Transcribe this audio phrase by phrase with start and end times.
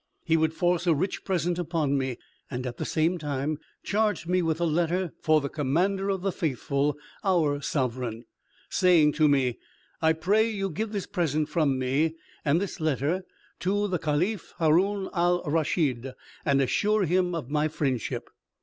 [0.25, 2.17] He would force a rich present upon me;
[2.49, 6.31] and at the same time charged me with a letter for the Commander of the
[6.31, 8.25] Faithful, our sovereign,
[8.67, 9.59] saying to me,
[10.01, 13.25] "I pray you give this present from me, and this letter,
[13.59, 16.13] to the Caliph Haroun al Raschid,
[16.45, 18.31] and assure him of my friendship."